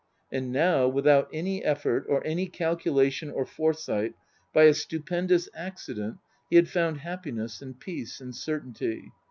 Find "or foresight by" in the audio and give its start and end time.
3.29-4.63